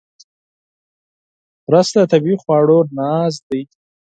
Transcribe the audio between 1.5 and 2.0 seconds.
رس د